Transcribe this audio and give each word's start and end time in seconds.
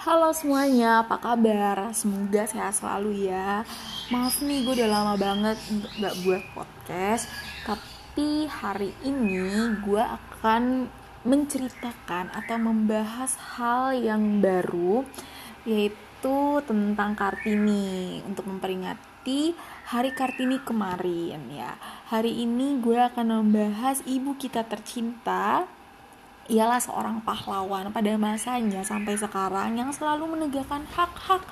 Halo 0.00 0.32
semuanya, 0.32 1.04
apa 1.04 1.20
kabar? 1.20 1.92
Semoga 1.92 2.48
sehat 2.48 2.72
selalu 2.80 3.28
ya. 3.28 3.68
Maaf 4.08 4.40
nih, 4.40 4.64
gue 4.64 4.80
udah 4.80 4.88
lama 4.88 5.12
banget 5.20 5.60
gak 6.00 6.16
buat 6.24 6.40
podcast. 6.56 7.28
Tapi 7.68 8.48
hari 8.48 8.96
ini 9.04 9.44
gue 9.84 10.00
akan 10.00 10.88
menceritakan 11.28 12.32
atau 12.32 12.56
membahas 12.56 13.36
hal 13.60 13.92
yang 13.92 14.40
baru 14.40 15.04
Yaitu 15.68 16.64
tentang 16.64 17.12
Kartini. 17.12 18.24
Untuk 18.24 18.48
memperingati 18.48 19.52
Hari 19.84 20.16
Kartini 20.16 20.64
kemarin 20.64 21.44
ya. 21.52 21.76
Hari 22.08 22.40
ini 22.40 22.80
gue 22.80 22.96
akan 22.96 23.44
membahas 23.44 24.00
ibu 24.08 24.32
kita 24.40 24.64
tercinta 24.64 25.68
ialah 26.50 26.82
seorang 26.82 27.22
pahlawan 27.22 27.94
pada 27.94 28.18
masanya 28.18 28.82
sampai 28.82 29.14
sekarang 29.14 29.78
yang 29.78 29.94
selalu 29.94 30.34
menegakkan 30.34 30.82
hak-hak 30.90 31.46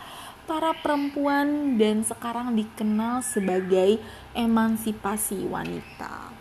para 0.51 0.75
perempuan 0.75 1.79
dan 1.79 2.03
sekarang 2.03 2.59
dikenal 2.59 3.23
sebagai 3.23 4.03
emansipasi 4.35 5.47
wanita. 5.47 6.35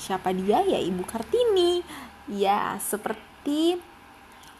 Siapa 0.00 0.32
dia? 0.32 0.64
Ya 0.64 0.80
Ibu 0.80 1.04
Kartini. 1.04 1.84
Ya, 2.32 2.80
seperti 2.80 3.76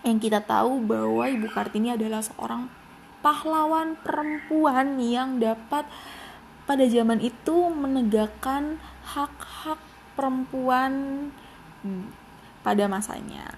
yang 0.04 0.20
kita 0.20 0.44
tahu 0.44 0.84
bahwa 0.84 1.24
Ibu 1.24 1.48
Kartini 1.48 1.96
adalah 1.96 2.20
seorang 2.20 2.68
pahlawan 3.24 3.96
perempuan 4.04 5.00
yang 5.00 5.40
dapat 5.40 5.88
pada 6.68 6.84
zaman 6.84 7.24
itu 7.24 7.72
menegakkan 7.72 8.76
hak-hak 9.16 9.80
perempuan 10.12 10.92
pada 12.62 12.90
masanya. 12.90 13.56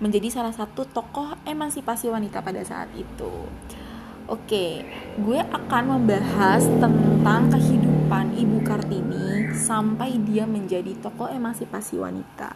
Menjadi 0.00 0.32
salah 0.32 0.54
satu 0.54 0.88
tokoh 0.88 1.36
emansipasi 1.44 2.08
wanita 2.08 2.40
pada 2.40 2.64
saat 2.64 2.88
itu. 2.96 3.48
Oke, 4.30 4.86
gue 5.18 5.40
akan 5.42 5.98
membahas 5.98 6.62
tentang 6.78 7.50
kehidupan 7.50 8.38
Ibu 8.38 8.62
Kartini 8.62 9.50
sampai 9.52 10.22
dia 10.22 10.46
menjadi 10.46 10.94
tokoh 11.02 11.26
emansipasi 11.26 11.98
wanita. 11.98 12.54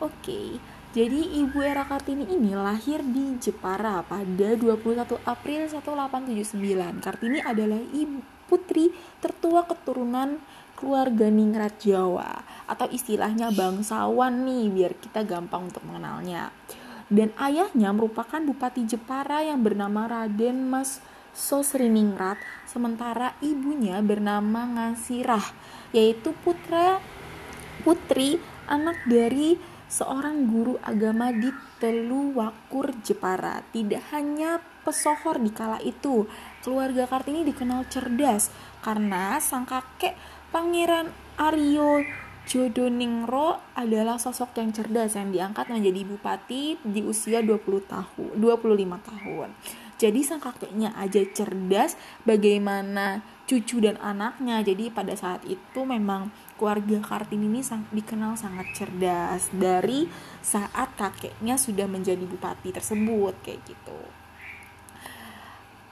Oke, 0.00 0.56
jadi 0.96 1.20
Ibu 1.44 1.60
Era 1.60 1.84
Kartini 1.84 2.24
ini 2.32 2.56
lahir 2.56 3.04
di 3.04 3.36
Jepara 3.36 4.00
pada 4.00 4.56
21 4.56 5.20
April 5.28 5.68
1879. 5.68 7.04
Kartini 7.04 7.44
adalah 7.44 7.78
ibu 7.92 8.24
putri 8.48 8.88
tertua 9.20 9.68
keturunan 9.68 10.40
keluarga 10.78 11.26
ningrat 11.26 11.82
Jawa 11.82 12.46
atau 12.70 12.86
istilahnya 12.86 13.50
bangsawan 13.50 14.46
nih 14.46 14.70
biar 14.70 14.92
kita 14.94 15.26
gampang 15.26 15.66
untuk 15.66 15.82
mengenalnya. 15.82 16.54
Dan 17.10 17.34
ayahnya 17.34 17.90
merupakan 17.90 18.38
bupati 18.38 18.86
Jepara 18.86 19.42
yang 19.42 19.66
bernama 19.66 20.06
Raden 20.06 20.70
Mas 20.70 21.02
Sosriningrat, 21.34 22.38
sementara 22.68 23.34
ibunya 23.42 23.98
bernama 24.04 24.68
Ngasirah, 24.68 25.42
yaitu 25.90 26.30
putra 26.44 27.02
putri 27.82 28.36
anak 28.68 29.00
dari 29.08 29.56
seorang 29.88 30.44
guru 30.52 30.76
agama 30.84 31.32
di 31.32 31.48
Teluwakur 31.80 32.92
Jepara. 33.00 33.64
Tidak 33.72 34.12
hanya 34.12 34.60
pesohor 34.84 35.40
di 35.40 35.48
kala 35.48 35.80
itu, 35.80 36.28
keluarga 36.60 37.08
Kartini 37.08 37.46
dikenal 37.48 37.88
cerdas 37.88 38.52
karena 38.84 39.40
sang 39.40 39.64
kakek 39.64 40.16
Pangeran 40.48 41.12
Aryo 41.36 42.00
Jodoningro 42.48 43.60
adalah 43.76 44.16
sosok 44.16 44.56
yang 44.56 44.72
cerdas 44.72 45.12
yang 45.12 45.28
diangkat 45.28 45.68
menjadi 45.68 46.00
bupati 46.08 46.80
di 46.80 47.04
usia 47.04 47.44
20 47.44 47.60
tahun, 47.84 48.32
25 48.40 48.96
tahun. 49.04 49.48
Jadi 50.00 50.20
sang 50.24 50.40
kakeknya 50.40 50.96
aja 50.96 51.20
cerdas 51.36 52.00
bagaimana 52.24 53.20
cucu 53.44 53.84
dan 53.84 54.00
anaknya. 54.00 54.64
Jadi 54.64 54.88
pada 54.88 55.12
saat 55.12 55.44
itu 55.44 55.84
memang 55.84 56.32
keluarga 56.56 56.96
Kartini 57.04 57.44
ini 57.44 57.60
sang, 57.60 57.84
dikenal 57.92 58.40
sangat 58.40 58.72
cerdas 58.72 59.52
dari 59.52 60.08
saat 60.40 60.96
kakeknya 60.96 61.60
sudah 61.60 61.84
menjadi 61.84 62.24
bupati 62.24 62.72
tersebut 62.72 63.36
kayak 63.44 63.60
gitu. 63.68 64.00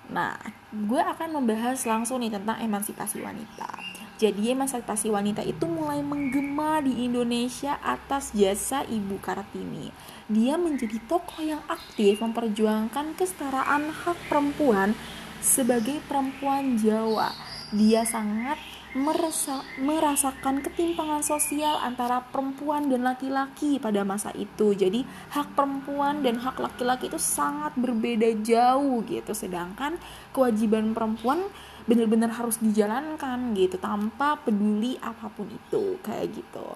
Nah, 0.08 0.40
gue 0.72 1.02
akan 1.04 1.42
membahas 1.42 1.84
langsung 1.84 2.24
nih 2.24 2.32
tentang 2.32 2.56
emansipasi 2.64 3.20
wanita. 3.20 4.05
Jadi 4.16 4.56
emansipasi 4.56 5.12
wanita 5.12 5.44
itu 5.44 5.68
mulai 5.68 6.00
menggema 6.00 6.80
di 6.80 7.04
Indonesia 7.04 7.76
atas 7.84 8.32
jasa 8.32 8.80
Ibu 8.88 9.20
Kartini. 9.20 9.92
Dia 10.32 10.56
menjadi 10.56 10.96
tokoh 11.04 11.44
yang 11.44 11.60
aktif 11.68 12.24
memperjuangkan 12.24 13.12
kesetaraan 13.12 13.92
hak 13.92 14.16
perempuan 14.32 14.96
sebagai 15.44 16.00
perempuan 16.08 16.80
Jawa. 16.80 17.36
Dia 17.76 18.08
sangat 18.08 18.56
merasa, 18.96 19.60
merasakan 19.76 20.64
ketimpangan 20.64 21.20
sosial 21.20 21.76
antara 21.84 22.24
perempuan 22.32 22.88
dan 22.88 23.04
laki-laki 23.04 23.76
pada 23.76 24.00
masa 24.00 24.32
itu. 24.32 24.72
Jadi 24.72 25.04
hak 25.36 25.52
perempuan 25.52 26.24
dan 26.24 26.40
hak 26.40 26.56
laki-laki 26.56 27.12
itu 27.12 27.20
sangat 27.20 27.76
berbeda 27.76 28.32
jauh 28.40 29.04
gitu. 29.04 29.36
Sedangkan 29.36 30.00
kewajiban 30.32 30.96
perempuan 30.96 31.44
benar-benar 31.86 32.34
harus 32.34 32.58
dijalankan 32.58 33.54
gitu 33.54 33.78
tanpa 33.78 34.36
peduli 34.42 34.98
apa 34.98 35.30
pun 35.30 35.46
itu 35.46 35.98
kayak 36.02 36.34
gitu. 36.34 36.66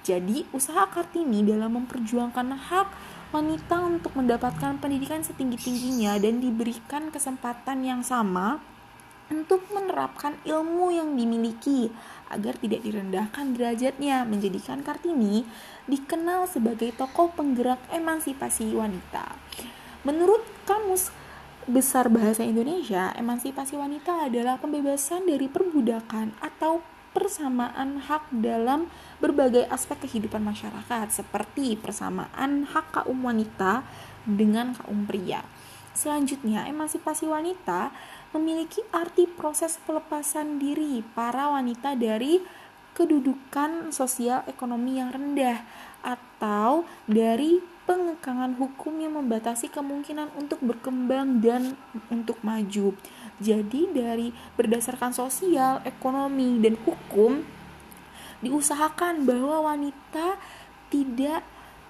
Jadi 0.00 0.48
usaha 0.52 0.88
Kartini 0.88 1.44
dalam 1.44 1.76
memperjuangkan 1.80 2.56
hak 2.56 2.88
wanita 3.32 3.76
untuk 3.84 4.16
mendapatkan 4.16 4.80
pendidikan 4.80 5.24
setinggi-tingginya 5.24 6.16
dan 6.20 6.40
diberikan 6.40 7.12
kesempatan 7.12 7.84
yang 7.84 8.00
sama 8.04 8.60
untuk 9.30 9.62
menerapkan 9.70 10.34
ilmu 10.42 10.90
yang 10.90 11.14
dimiliki 11.14 11.88
agar 12.28 12.58
tidak 12.58 12.82
direndahkan 12.82 13.54
derajatnya 13.54 14.26
menjadikan 14.26 14.82
Kartini 14.82 15.46
dikenal 15.86 16.50
sebagai 16.50 16.90
tokoh 16.98 17.30
penggerak 17.30 17.78
emansipasi 17.94 18.74
wanita. 18.74 19.38
Menurut 20.02 20.42
kamus 20.66 21.14
besar 21.68 22.08
bahasa 22.08 22.46
Indonesia, 22.46 23.12
emansipasi 23.18 23.76
wanita 23.76 24.30
adalah 24.30 24.56
pembebasan 24.56 25.28
dari 25.28 25.50
perbudakan 25.50 26.32
atau 26.40 26.80
persamaan 27.10 28.06
hak 28.06 28.30
dalam 28.30 28.86
berbagai 29.18 29.66
aspek 29.68 30.06
kehidupan 30.06 30.40
masyarakat 30.40 31.10
seperti 31.10 31.74
persamaan 31.74 32.70
hak 32.70 33.02
kaum 33.02 33.18
wanita 33.26 33.82
dengan 34.22 34.78
kaum 34.78 35.04
pria. 35.04 35.42
Selanjutnya, 35.90 36.70
emansipasi 36.70 37.26
wanita 37.26 37.90
memiliki 38.30 38.80
arti 38.94 39.26
proses 39.26 39.76
pelepasan 39.82 40.62
diri 40.62 41.02
para 41.02 41.50
wanita 41.50 41.98
dari 41.98 42.38
kedudukan 42.94 43.90
sosial 43.90 44.46
ekonomi 44.46 45.02
yang 45.02 45.10
rendah 45.10 45.66
atau 46.00 46.86
dari 47.10 47.58
pengekangan 47.90 48.54
hukum 48.54 49.02
yang 49.02 49.18
membatasi 49.18 49.66
kemungkinan 49.66 50.30
untuk 50.38 50.62
berkembang 50.62 51.42
dan 51.42 51.74
untuk 52.06 52.38
maju. 52.46 52.94
Jadi 53.42 53.90
dari 53.90 54.30
berdasarkan 54.54 55.10
sosial, 55.10 55.82
ekonomi, 55.82 56.62
dan 56.62 56.78
hukum 56.86 57.42
diusahakan 58.46 59.26
bahwa 59.26 59.74
wanita 59.74 60.38
tidak 60.86 61.42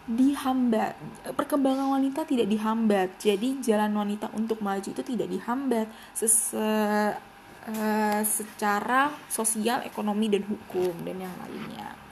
dihambat. 0.08 0.96
Perkembangan 1.36 1.92
wanita 2.00 2.24
tidak 2.24 2.48
dihambat. 2.48 3.20
Jadi 3.20 3.60
jalan 3.60 3.92
wanita 3.92 4.32
untuk 4.32 4.64
maju 4.64 4.88
itu 4.88 5.04
tidak 5.04 5.28
dihambat 5.28 5.84
Sese, 6.16 6.56
uh, 6.56 8.20
secara 8.24 9.12
sosial 9.28 9.84
ekonomi 9.84 10.32
dan 10.32 10.48
hukum 10.48 10.96
dan 11.04 11.28
yang 11.28 11.34
lainnya 11.44 12.09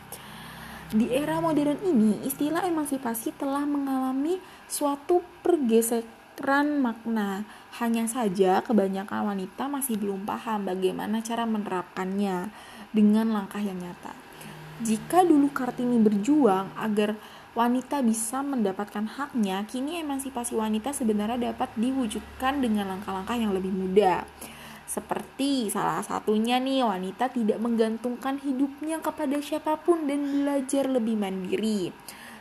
di 0.89 1.13
era 1.13 1.37
modern 1.45 1.77
ini, 1.85 2.25
istilah 2.25 2.65
emansipasi 2.65 3.37
telah 3.37 3.69
mengalami 3.69 4.41
suatu 4.65 5.21
pergeseran 5.45 6.81
makna. 6.81 7.45
Hanya 7.77 8.09
saja 8.09 8.65
kebanyakan 8.65 9.29
wanita 9.29 9.69
masih 9.69 10.01
belum 10.01 10.25
paham 10.25 10.65
bagaimana 10.65 11.21
cara 11.21 11.45
menerapkannya 11.45 12.49
dengan 12.97 13.29
langkah 13.29 13.61
yang 13.61 13.77
nyata. 13.77 14.17
Jika 14.81 15.29
dulu 15.29 15.53
Kartini 15.53 16.01
berjuang 16.01 16.73
agar 16.73 17.21
wanita 17.53 18.01
bisa 18.01 18.41
mendapatkan 18.41 19.05
haknya, 19.05 19.69
kini 19.69 20.01
emansipasi 20.01 20.57
wanita 20.57 20.97
sebenarnya 20.97 21.53
dapat 21.53 21.69
diwujudkan 21.77 22.65
dengan 22.65 22.97
langkah-langkah 22.97 23.37
yang 23.37 23.53
lebih 23.53 23.75
mudah. 23.75 24.25
Seperti 24.89 25.69
salah 25.69 26.01
satunya 26.01 26.57
nih 26.57 26.81
wanita 26.81 27.29
tidak 27.29 27.61
menggantungkan 27.61 28.41
hidupnya 28.41 29.05
kepada 29.05 29.37
siapa 29.45 29.77
pun 29.77 30.09
dan 30.09 30.25
belajar 30.25 30.89
lebih 30.89 31.21
mandiri. 31.21 31.93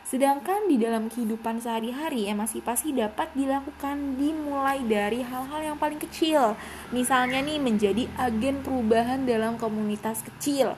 Sedangkan 0.08 0.64
di 0.64 0.80
dalam 0.80 1.12
kehidupan 1.12 1.60
sehari-hari 1.60 2.32
emansipasi 2.32 2.96
dapat 2.96 3.28
dilakukan 3.36 4.16
dimulai 4.16 4.80
dari 4.88 5.20
hal-hal 5.20 5.60
yang 5.60 5.76
paling 5.76 6.00
kecil. 6.00 6.56
Misalnya 6.96 7.44
nih 7.44 7.60
menjadi 7.60 8.08
agen 8.16 8.64
perubahan 8.64 9.28
dalam 9.28 9.60
komunitas 9.60 10.24
kecil 10.24 10.72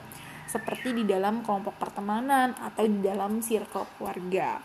seperti 0.51 0.91
di 0.91 1.05
dalam 1.07 1.47
kelompok 1.47 1.79
pertemanan 1.79 2.59
atau 2.59 2.83
di 2.83 2.99
dalam 2.99 3.39
circle 3.39 3.87
keluarga. 3.95 4.59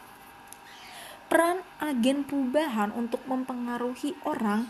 peran 1.26 1.58
agen 1.82 2.22
perubahan 2.22 2.94
untuk 2.94 3.22
mempengaruhi 3.26 4.14
orang 4.30 4.70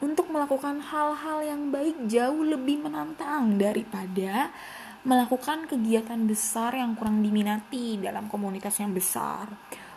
untuk 0.00 0.32
melakukan 0.32 0.80
hal-hal 0.80 1.44
yang 1.44 1.68
baik 1.68 2.08
jauh 2.08 2.40
lebih 2.40 2.80
menantang 2.84 3.60
daripada 3.60 4.48
melakukan 5.04 5.64
kegiatan 5.64 6.20
besar 6.28 6.76
yang 6.76 6.92
kurang 6.92 7.24
diminati 7.24 7.96
dalam 7.96 8.28
komunitas 8.28 8.76
yang 8.80 8.92
besar. 8.92 9.48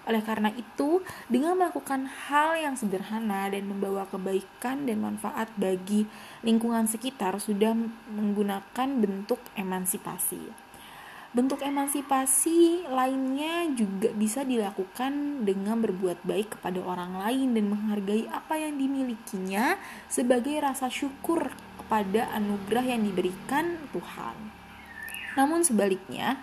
Oleh 0.04 0.20
karena 0.20 0.52
itu, 0.52 1.00
dengan 1.32 1.56
melakukan 1.56 2.08
hal 2.28 2.60
yang 2.60 2.76
sederhana 2.76 3.48
dan 3.48 3.64
membawa 3.64 4.04
kebaikan 4.12 4.84
dan 4.84 5.00
manfaat 5.00 5.48
bagi 5.56 6.04
lingkungan 6.44 6.88
sekitar 6.92 7.40
sudah 7.40 7.72
menggunakan 8.12 8.90
bentuk 9.00 9.40
emansipasi. 9.56 10.73
Bentuk 11.34 11.66
emansipasi 11.66 12.86
lainnya 12.94 13.66
juga 13.74 14.14
bisa 14.14 14.46
dilakukan 14.46 15.42
dengan 15.42 15.82
berbuat 15.82 16.22
baik 16.22 16.62
kepada 16.62 16.78
orang 16.86 17.18
lain 17.18 17.58
dan 17.58 17.74
menghargai 17.74 18.30
apa 18.30 18.62
yang 18.62 18.78
dimilikinya 18.78 19.82
sebagai 20.06 20.54
rasa 20.62 20.94
syukur 20.94 21.50
kepada 21.82 22.30
anugerah 22.38 22.86
yang 22.86 23.02
diberikan 23.02 23.82
Tuhan. 23.90 24.38
Namun 25.34 25.66
sebaliknya, 25.66 26.38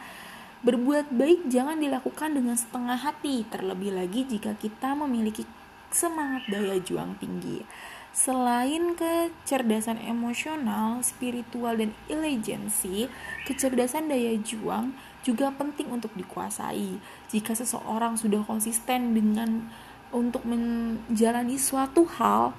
berbuat 0.67 1.15
baik 1.15 1.47
jangan 1.47 1.79
dilakukan 1.79 2.35
dengan 2.35 2.59
setengah 2.59 2.99
hati, 2.99 3.47
terlebih 3.47 3.95
lagi 3.95 4.27
jika 4.27 4.59
kita 4.59 4.99
memiliki 4.99 5.47
semangat 5.95 6.51
daya 6.51 6.83
juang 6.83 7.15
tinggi. 7.23 7.63
Selain 8.11 8.99
kecerdasan 8.99 10.03
emosional, 10.03 10.99
spiritual, 11.07 11.79
dan 11.79 11.95
intelijensi, 12.11 13.07
kecerdasan 13.47 14.11
daya 14.11 14.35
juang 14.43 14.99
juga 15.23 15.55
penting 15.55 15.95
untuk 15.95 16.11
dikuasai. 16.19 16.99
Jika 17.31 17.55
seseorang 17.55 18.19
sudah 18.19 18.43
konsisten 18.43 19.15
dengan 19.15 19.71
untuk 20.11 20.43
menjalani 20.43 21.55
suatu 21.55 22.03
hal, 22.19 22.51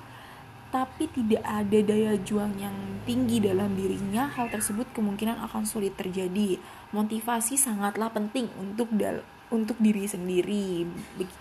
tapi 0.71 1.11
tidak 1.11 1.43
ada 1.43 1.79
daya 1.83 2.15
juang 2.15 2.55
yang 2.55 3.03
tinggi 3.03 3.43
dalam 3.43 3.75
dirinya, 3.75 4.31
hal 4.31 4.47
tersebut 4.47 4.87
kemungkinan 4.95 5.35
akan 5.51 5.67
sulit 5.67 5.99
terjadi. 5.99 6.55
Motivasi 6.95 7.59
sangatlah 7.59 8.07
penting 8.07 8.47
untuk 8.55 8.87
dal 8.95 9.19
untuk 9.51 9.75
diri 9.83 10.07
sendiri. 10.07 10.87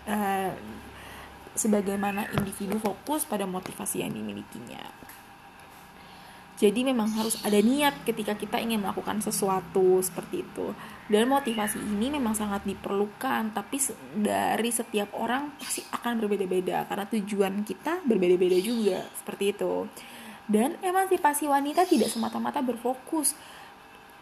Uh, 0.02 0.50
sebagaimana 1.54 2.30
individu 2.36 2.78
fokus 2.78 3.26
pada 3.26 3.46
motivasi 3.46 4.02
yang 4.06 4.12
dimilikinya. 4.14 4.82
Jadi 6.60 6.84
memang 6.84 7.08
harus 7.16 7.40
ada 7.40 7.56
niat 7.56 8.04
ketika 8.04 8.36
kita 8.36 8.60
ingin 8.60 8.84
melakukan 8.84 9.24
sesuatu 9.24 9.96
seperti 10.04 10.44
itu. 10.44 10.76
Dan 11.08 11.32
motivasi 11.32 11.80
ini 11.80 12.12
memang 12.12 12.36
sangat 12.36 12.68
diperlukan, 12.68 13.56
tapi 13.56 13.80
dari 14.12 14.68
setiap 14.68 15.16
orang 15.16 15.56
pasti 15.56 15.80
akan 15.88 16.20
berbeda-beda 16.20 16.84
karena 16.84 17.08
tujuan 17.08 17.64
kita 17.64 18.04
berbeda-beda 18.04 18.60
juga, 18.60 19.08
seperti 19.16 19.56
itu. 19.56 19.88
Dan 20.44 20.76
emansipasi 20.84 21.48
wanita 21.48 21.88
tidak 21.88 22.12
semata-mata 22.12 22.60
berfokus 22.60 23.32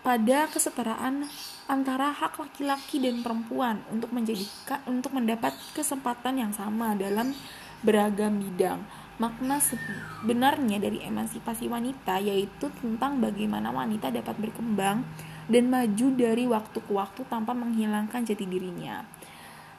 pada 0.09 0.49
kesetaraan 0.49 1.29
antara 1.69 2.09
hak 2.17 2.41
laki-laki 2.41 2.97
dan 2.97 3.21
perempuan 3.21 3.85
untuk 3.93 4.09
menjadikan 4.09 4.81
untuk 4.89 5.13
mendapat 5.13 5.53
kesempatan 5.77 6.41
yang 6.41 6.49
sama 6.57 6.97
dalam 6.97 7.37
beragam 7.85 8.41
bidang. 8.41 8.81
Makna 9.21 9.61
sebenarnya 9.61 10.81
dari 10.81 11.05
emansipasi 11.05 11.69
wanita 11.69 12.25
yaitu 12.25 12.73
tentang 12.81 13.21
bagaimana 13.21 13.69
wanita 13.69 14.09
dapat 14.09 14.49
berkembang 14.49 15.05
dan 15.45 15.65
maju 15.69 16.07
dari 16.17 16.49
waktu 16.49 16.79
ke 16.81 16.93
waktu 16.97 17.29
tanpa 17.29 17.53
menghilangkan 17.53 18.25
jati 18.25 18.49
dirinya. 18.49 19.05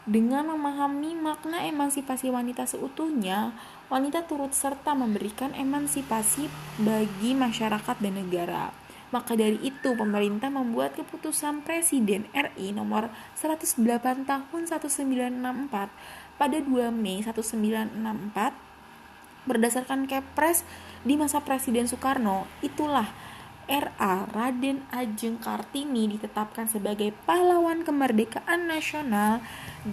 Dengan 0.05 0.53
memahami 0.53 1.17
makna 1.17 1.65
emansipasi 1.65 2.29
wanita 2.29 2.69
seutuhnya, 2.69 3.57
wanita 3.89 4.29
turut 4.29 4.53
serta 4.53 4.93
memberikan 4.93 5.57
emansipasi 5.57 6.45
bagi 6.85 7.33
masyarakat 7.33 7.97
dan 7.97 8.13
negara. 8.13 8.88
Maka 9.09 9.33
dari 9.33 9.57
itu, 9.65 9.97
pemerintah 9.97 10.53
membuat 10.53 10.93
keputusan 10.93 11.65
Presiden 11.65 12.29
RI 12.29 12.69
nomor 12.73 13.09
108 13.33 14.29
tahun 14.29 14.61
1964 14.69 16.37
pada 16.37 16.57
2 16.61 16.93
Mei 16.93 17.25
1964 17.25 18.69
berdasarkan 19.49 20.05
Kepres 20.05 20.61
di 21.01 21.17
masa 21.17 21.41
Presiden 21.41 21.89
Soekarno. 21.89 22.45
Itulah 22.61 23.09
RA 23.69 24.25
Raden 24.33 24.81
Ajeng 24.89 25.37
Kartini 25.37 26.09
ditetapkan 26.09 26.65
sebagai 26.65 27.13
pahlawan 27.29 27.85
kemerdekaan 27.85 28.65
nasional 28.65 29.45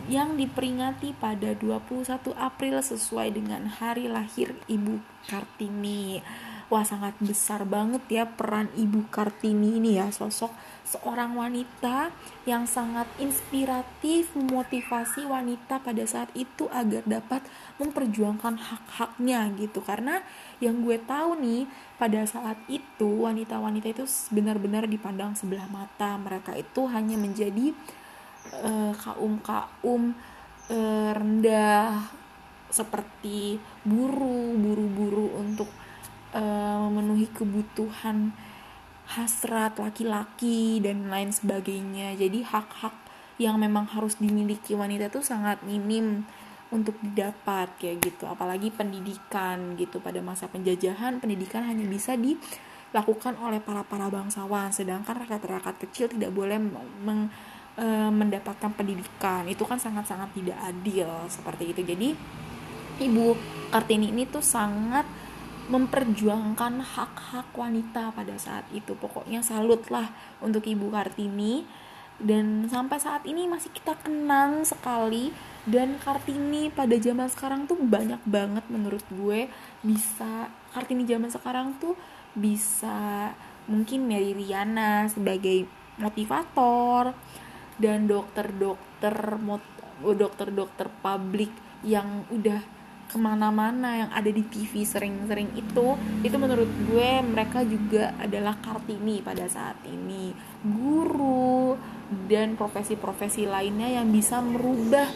yang 0.09 0.41
diperingati 0.41 1.13
pada 1.13 1.53
21 1.53 2.33
April 2.41 2.81
sesuai 2.81 3.37
dengan 3.37 3.69
hari 3.69 4.09
lahir 4.09 4.57
Ibu 4.65 5.01
Kartini 5.29 6.25
wah 6.67 6.83
sangat 6.83 7.15
besar 7.23 7.63
banget 7.63 8.03
ya 8.11 8.25
peran 8.27 8.67
Ibu 8.75 9.07
Kartini 9.15 9.79
ini 9.79 10.03
ya 10.03 10.11
sosok 10.11 10.51
seorang 10.87 11.35
wanita 11.35 12.15
yang 12.47 12.67
sangat 12.67 13.07
inspiratif 13.19 14.31
memotivasi 14.39 15.27
wanita 15.27 15.83
pada 15.83 16.03
saat 16.07 16.31
itu 16.39 16.71
agar 16.71 17.03
dapat 17.07 17.43
memperjuangkan 17.83 18.55
hak-haknya 18.59 19.51
gitu. 19.59 19.83
Karena 19.83 20.23
yang 20.63 20.83
gue 20.87 20.99
tahu 21.03 21.39
nih 21.43 21.67
pada 21.99 22.23
saat 22.27 22.59
itu 22.71 23.27
wanita-wanita 23.27 23.87
itu 23.91 24.05
benar-benar 24.31 24.87
dipandang 24.87 25.35
sebelah 25.35 25.67
mata. 25.67 26.15
Mereka 26.19 26.55
itu 26.55 26.87
hanya 26.87 27.19
menjadi 27.19 27.75
uh, 28.63 28.95
kaum-kaum 28.95 30.15
uh, 30.71 31.11
rendah 31.15 32.07
seperti 32.71 33.63
buru 33.87 34.55
buru-buru 34.59 35.39
untuk 35.39 35.71
uh, 36.35 36.79
memenuhi 36.91 37.31
kebutuhan 37.31 38.35
hasrat 39.07 39.79
laki-laki 39.79 40.83
dan 40.83 41.07
lain 41.07 41.31
sebagainya. 41.31 42.19
Jadi 42.19 42.43
hak-hak 42.43 42.95
yang 43.37 43.61
memang 43.61 43.87
harus 43.93 44.19
dimiliki 44.19 44.73
wanita 44.73 45.13
itu 45.13 45.21
sangat 45.23 45.61
minim 45.63 46.25
untuk 46.75 46.99
didapat 46.99 47.71
kayak 47.79 48.03
gitu. 48.03 48.27
Apalagi 48.27 48.75
pendidikan 48.75 49.79
gitu. 49.79 50.03
Pada 50.03 50.19
masa 50.19 50.51
penjajahan 50.51 51.23
pendidikan 51.23 51.63
hanya 51.63 51.87
bisa 51.87 52.19
dilakukan 52.19 53.39
oleh 53.39 53.63
para 53.63 53.87
para 53.87 54.11
bangsawan. 54.11 54.75
Sedangkan 54.75 55.23
rakyat-rakyat 55.23 55.77
kecil 55.87 56.11
tidak 56.11 56.35
boleh 56.35 56.59
meng, 57.07 57.31
e, 57.79 57.87
mendapatkan 58.11 58.75
pendidikan. 58.75 59.47
Itu 59.47 59.63
kan 59.63 59.79
sangat-sangat 59.79 60.35
tidak 60.35 60.59
adil 60.59 61.07
seperti 61.31 61.71
itu. 61.71 61.81
Jadi 61.87 62.09
ibu 63.07 63.37
kartini 63.71 64.11
ini 64.11 64.27
tuh 64.27 64.43
sangat 64.43 65.05
memperjuangkan 65.67 66.79
hak-hak 66.83 67.51
wanita 67.51 68.15
pada 68.15 68.35
saat 68.39 68.67
itu. 68.71 68.95
Pokoknya 68.95 69.43
salut 69.43 69.83
lah 69.91 70.11
untuk 70.39 70.67
ibu 70.67 70.91
Kartini. 70.91 71.67
Dan 72.17 72.65
sampai 72.65 72.97
saat 72.97 73.29
ini 73.29 73.45
masih 73.45 73.69
kita 73.75 73.99
kenang 74.01 74.65
sekali. 74.65 75.35
Dan 75.67 75.99
Kartini 76.01 76.73
pada 76.73 76.97
zaman 76.97 77.29
sekarang 77.29 77.69
tuh 77.69 77.77
banyak 77.77 78.23
banget 78.25 78.65
menurut 78.71 79.05
gue. 79.11 79.51
Bisa 79.83 80.49
Kartini 80.73 81.05
zaman 81.05 81.29
sekarang 81.29 81.77
tuh 81.83 81.99
bisa 82.33 83.33
mungkin 83.67 84.07
Mary 84.07 84.33
Riana 84.33 85.11
sebagai 85.11 85.67
motivator. 85.99 87.13
Dan 87.77 88.09
dokter-dokter 88.09 89.37
dokter-dokter 90.01 90.89
publik 91.05 91.53
yang 91.85 92.25
udah 92.33 92.61
ke 93.07 93.17
mana-mana 93.17 94.07
yang 94.07 94.11
ada 94.11 94.27
di 94.27 94.43
TV 94.47 94.83
sering-sering 94.83 95.55
itu 95.55 95.95
itu 96.27 96.37
menurut 96.37 96.67
gue 96.91 97.11
mereka 97.23 97.63
juga 97.63 98.13
adalah 98.19 98.59
kartini 98.59 99.23
pada 99.23 99.47
saat 99.47 99.79
ini. 99.87 100.35
Guru 100.67 101.79
dan 102.27 102.55
profesi-profesi 102.59 103.47
lainnya 103.47 104.03
yang 104.03 104.11
bisa 104.11 104.39
merubah 104.43 105.07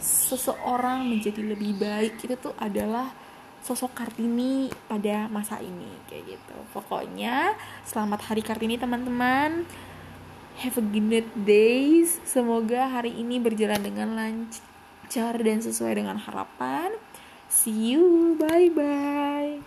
seseorang 0.00 1.06
menjadi 1.06 1.44
lebih 1.44 1.76
baik 1.76 2.24
itu 2.24 2.34
tuh 2.40 2.56
adalah 2.56 3.12
sosok 3.60 3.92
Kartini 3.92 4.72
pada 4.88 5.28
masa 5.28 5.60
ini 5.60 5.92
kayak 6.08 6.36
gitu. 6.36 6.56
Pokoknya 6.72 7.52
selamat 7.84 8.32
hari 8.32 8.40
Kartini 8.40 8.80
teman-teman. 8.80 9.68
Have 10.60 10.76
a 10.76 10.84
good 10.84 11.28
days. 11.48 12.20
Semoga 12.24 12.88
hari 12.88 13.16
ini 13.16 13.40
berjalan 13.40 13.80
dengan 13.80 14.12
lancar 14.16 15.36
dan 15.40 15.60
sesuai 15.64 16.04
dengan 16.04 16.20
harapan 16.20 16.92
See 17.50 17.70
you. 17.90 18.36
Bye 18.38 18.68
bye. 18.70 19.58